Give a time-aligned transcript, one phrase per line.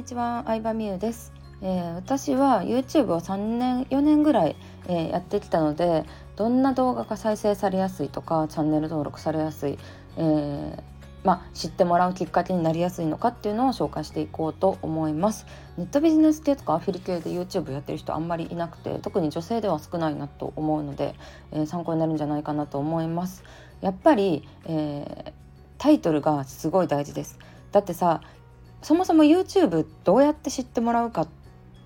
[0.00, 4.56] にちは、相葉美優です、えー、私は YouTube を3年4年ぐらい、
[4.88, 6.06] えー、やってきたので
[6.36, 9.78] どんな動画が再生されやすいとかチャンネル登録されやすい、
[10.16, 10.82] えー、
[11.22, 15.44] まあ、知ってもらうきっかけになりやすいのかっていうのを紹介していこうと思います。
[15.76, 21.14] ネットビジネス系とかアフィリ系で YouTube やってる人あんまりいなくて特に女性では少ないなと思うので、
[21.52, 23.44] え参考になるんじゃないかなと思います。
[23.82, 25.34] やっぱり、え
[25.76, 27.38] タイトルがすごい大事です。
[27.70, 28.22] だってさ
[28.82, 31.28] そもそも YouTube どうやって知ってもらうかっ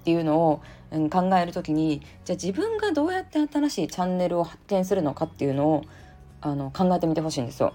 [0.04, 5.84] ていうのを、うん、考える時にじゃあ自分がどうやって新しいチャンネルを発見するのかっていうのを
[6.40, 7.72] あの考えてみてほしいんですよ。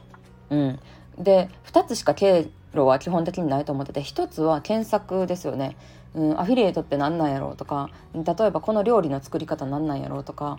[0.50, 0.80] うん、
[1.18, 5.76] で2つしか経路は基本的にないと思ってて1つは検索ですよね。
[6.16, 10.58] うん、アフィリエイトって何なんやろうとか例えばこの料理の作り方何なんやろうとか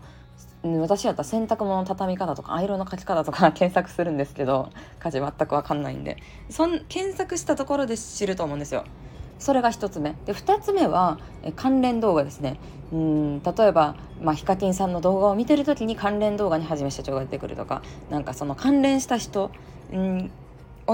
[0.62, 6.19] 私やったら洗濯物の畳み方とかアイロンの書き方とか 検索するんですけど家事全く分かんないんで
[6.50, 8.84] そん検索したところで知ると思うんですよ。
[9.39, 11.19] それが1つ目で2つ目は
[11.56, 12.61] 関連動画ですね
[12.92, 17.80] うん例えば、まあ、ヒカキンさんの動画を見てる時に関連動画にはじめ社長が出てくるとか
[18.11, 19.50] なんかその関連した人
[19.95, 20.30] ん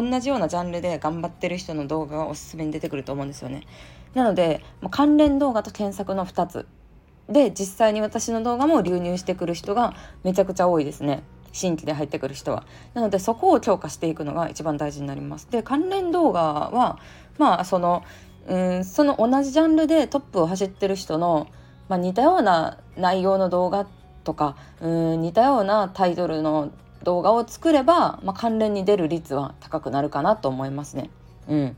[0.00, 3.62] 同じようなジャンルで頑張ってる人の動画がおすすめに出てくると思うんですよね。
[4.14, 6.66] なので関連動画と検索の2つ。
[7.28, 11.22] で実際に私の動画も流入してくる人がめちゃくちゃ多いですね。
[11.52, 12.64] 新規で入ってくる人は。
[12.94, 15.50] なのでそこを強化していくのが一番大事になります。
[15.50, 16.98] で関連動画は
[17.38, 18.02] まあその
[18.46, 21.48] うんその同じジャンルでトップを走ってる人の、
[21.88, 23.86] まあ、似たような内容の動画
[24.22, 26.70] とかうん似たようなタイトルの
[27.06, 31.08] 動画を作れば、まあ、関連に出る率は高くなるかなと思いますね。
[31.48, 31.76] うん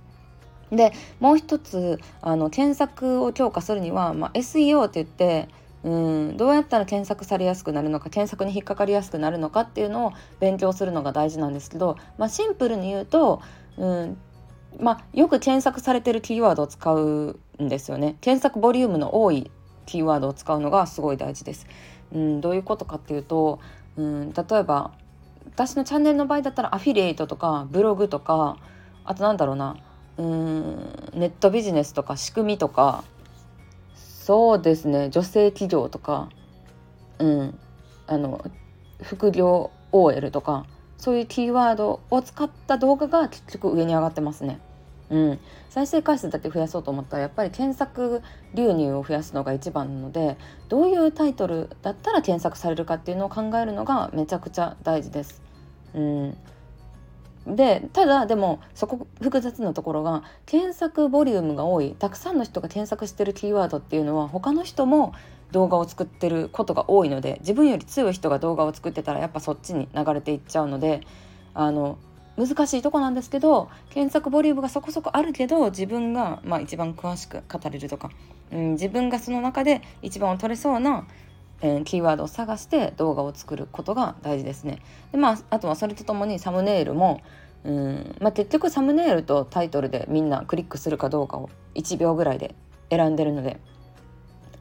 [0.70, 5.48] でもう一つあの検索を強化するには、まあ、SEO って言って
[5.82, 13.40] うんどうやったら検索されやすくなるのか検索に引っかかりやすくなるのかっていうのを勉強するのが大事なんですけど、まあ、シンプルに言うと
[13.78, 14.18] うん
[14.78, 19.50] まあ、よく検索されてるキーワードを使うんですよね検索ボリュームの多い
[19.86, 21.66] キーワードを使うのがすごい大事です。
[22.12, 23.58] うん、どういうことかっていうと、
[23.96, 24.92] うん、例えば
[25.58, 28.58] 私のチャンネルの場合だったらアフィリエイトとかブログとか
[29.04, 29.76] あとなんだろうな
[30.16, 33.02] うーんネットビジネスとか仕組みとか
[33.96, 36.28] そうですね女性企業とか
[37.18, 37.58] うん
[38.06, 38.40] あの
[39.02, 40.64] 副業 OL とか
[40.96, 44.60] そういうキーワードを使った動画が結局上に上がってますね。
[45.10, 45.40] うん、
[45.70, 48.22] 再生回数だけ増やそうと思ったらやっぱり検索
[48.54, 50.36] 流入を増やすのが一番なので
[50.68, 55.47] どういうタイトルだったら検索されるかっていうのを考えるのがめちゃくちゃ大事です。
[55.94, 56.36] うん、
[57.56, 61.94] でただでもそこ複雑なところが検索ボリュームが多い。
[61.98, 65.14] たくさんの人が検索してるキーワードっていうのは他の人も
[65.52, 71.00] 動画を作ってることが多いので自分より強い人が動画を作ってたらやっぱそっちに流れていっちゃうので
[71.54, 71.98] あの
[72.36, 78.10] 難しいとこなんですけど検索ボリュームがそこそこあるけど自分が、まあ、一番詳しく語れるとか、
[78.52, 81.06] うん、自分がその中で一番を取れそうな
[81.60, 84.80] えー、キーワードを探して動画を作ることが大事ですね。
[85.12, 87.20] でまあ、あとはそれとともにサムネイルも
[87.64, 92.54] うん、まあ、結局サムネイルとタイトルでみんなクリックするかどうかを1秒ぐらいで
[92.90, 93.58] 選んでるので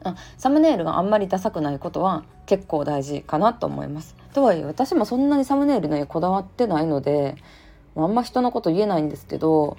[0.04, 4.16] あサムネイルがあんまりダサくないことは結構大事かなと思います。
[4.32, 7.36] とはいえ私もそんなにサムネイルねこだわってないので
[7.96, 9.76] あんま人のこと言えないんですけど、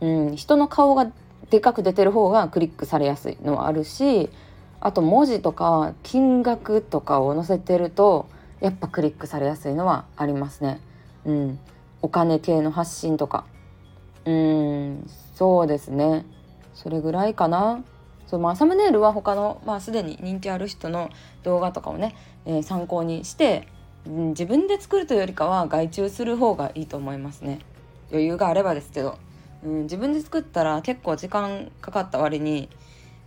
[0.00, 1.10] うん、人の顔が
[1.50, 4.30] でかく出てる方がクリックされやすいのはあるし
[4.84, 8.28] あと文字とか金額とかを載せてると
[8.60, 10.78] やっぱクリックされやすいのはありますね。
[11.24, 11.58] うん、
[12.02, 13.46] お金系の発信とか。
[14.26, 15.10] うーん。
[15.34, 16.26] そうですね。
[16.74, 17.82] それぐらいかな。
[18.26, 21.08] そうまあ、サムネイルは他の、まあ、すでに人気ある人の
[21.44, 22.14] 動画とかをね、
[22.44, 23.66] えー、参考にして、
[24.06, 27.60] うん、自分で作るというよりかは外注する方がいいと思いますね。
[28.10, 29.18] 余裕があればですけど、
[29.64, 32.68] うん、自分で作ったら結構時間かかった割に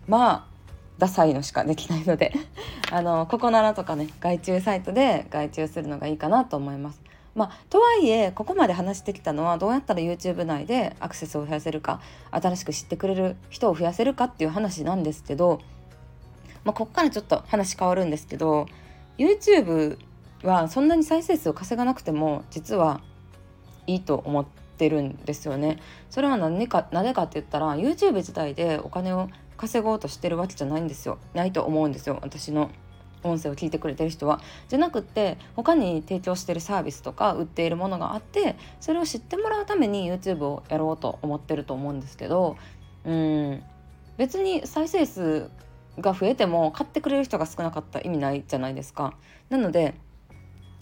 [0.08, 0.47] まあ
[0.98, 2.34] ダサいのしかできないので
[2.92, 7.02] あのここならとかね外注サイトで外注するのがいいかなと思います。
[7.36, 12.02] まあ、とはいえここまで話してきたのはどうやったら YouTube 内でアクセスを増やせるか
[12.32, 15.62] 新しく知ってくれる人を増やせるかっていう話なんですけど、
[16.64, 18.66] まあ、ここからちょっと話変わるんですけど
[19.20, 20.00] YouTube
[20.42, 23.02] はそんなに再生数を稼がなくても実は
[23.86, 24.46] いいと思っ
[24.78, 25.78] てるんですよね。
[26.10, 31.18] それは何か何でかって言ったら YouTube 自体でお金を稼ごうとしてるわけじゃないんですよ。
[31.34, 32.20] ないと思うんですよ。
[32.22, 32.70] 私の
[33.24, 34.40] 音声を聞いてくれてる人は。
[34.70, 42.58] じゃなくって他に提供してるサービスとか売っているものがあってそれを知ってもらうために YouTube をやろうと思ってると思うんですけど
[43.06, 43.64] うん
[44.18, 45.50] 別に再生数
[46.00, 49.16] が増えても買ってくれる人が少なかった意味ないじゃないですか。
[49.50, 49.96] なので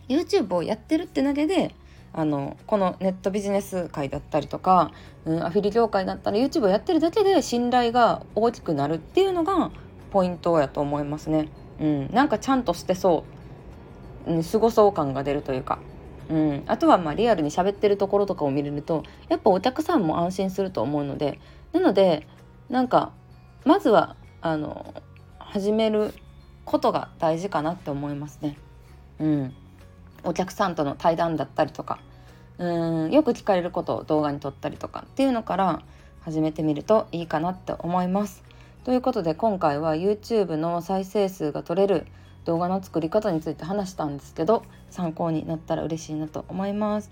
[0.08, 1.74] YouTube をやってるってだけで
[2.18, 4.92] あのこのネットビジネス界だったりとか、
[5.26, 9.70] うん、アフィリ業界だったら YouTube をやってるだけで信頼が大きくなるっていうのが
[10.12, 11.50] ポイントやと思いますね。
[11.78, 13.26] うん、なんかちゃんとしてそ
[14.28, 15.80] う、うん、すごそう感が出るというか。
[16.30, 21.40] うん、あとはまあリアルに喋ってるところとかを見れるとやっぱお客さんも安心すると思うので
[21.72, 22.26] なので
[22.68, 23.12] なんか
[23.64, 24.96] まずはあの
[25.38, 26.16] 始める
[26.64, 28.58] ことが大事かなって思いますね。
[29.20, 29.54] うん、
[30.26, 32.00] お客さんとの対談だったりとか
[32.58, 35.82] うんよく聞かれることを動画に撮ったりとかっていうのから
[36.22, 38.44] 始めてみるといいかなって思います。
[38.84, 42.06] ということで今回は YouTube の再生数が取れる
[42.46, 47.10] 動画の作り方について話したんですけど参考になったら嬉しいなと思います。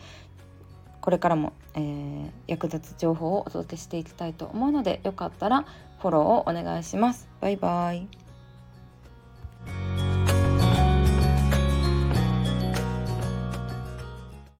[1.02, 5.66] これからも、えー、役立つ情報をお届けしていきたいと思うのでよかったら
[6.00, 7.28] フォローをお願いします。
[7.42, 8.23] バイバイ。